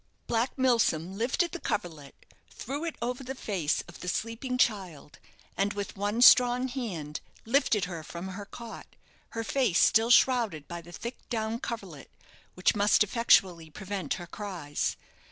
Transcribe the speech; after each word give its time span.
Black 0.25 0.57
Milsom 0.57 1.15
lifted 1.15 1.51
the 1.51 1.59
coverlet, 1.59 2.25
threw 2.49 2.85
it 2.85 2.95
over 3.03 3.23
the 3.23 3.35
face 3.35 3.83
of 3.87 3.99
the 3.99 4.07
sleeping 4.07 4.57
child, 4.57 5.19
and 5.55 5.73
with 5.73 5.95
one 5.95 6.23
strong 6.23 6.67
hand 6.69 7.19
lifted 7.45 7.85
her 7.85 8.01
from 8.01 8.29
her 8.29 8.47
cot, 8.47 8.87
her 9.37 9.43
face 9.43 9.77
still 9.77 10.09
shrouded 10.09 10.67
by 10.67 10.81
the 10.81 10.91
thick 10.91 11.29
down 11.29 11.59
coverlet, 11.59 12.09
which 12.55 12.73
must 12.75 13.03
effectually 13.03 13.69
prevent 13.69 14.15
her 14.15 14.25
cries. 14.25 14.97